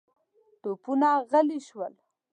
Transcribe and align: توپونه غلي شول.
توپونه 0.61 1.09
غلي 1.31 1.59
شول. 1.67 1.93